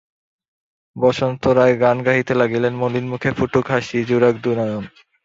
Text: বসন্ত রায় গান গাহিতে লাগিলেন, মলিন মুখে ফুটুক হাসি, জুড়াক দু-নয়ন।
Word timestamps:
বসন্ত 0.95 1.43
রায় 1.47 1.75
গান 1.79 1.97
গাহিতে 2.03 2.33
লাগিলেন, 2.35 2.73
মলিন 2.75 3.05
মুখে 3.07 3.29
ফুটুক 3.37 3.65
হাসি, 3.71 3.99
জুড়াক 4.03 4.35
দু-নয়ন। 4.43 4.83